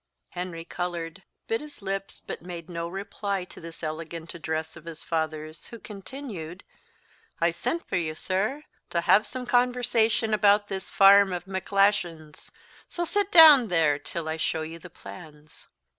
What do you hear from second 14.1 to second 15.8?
I show you the plans."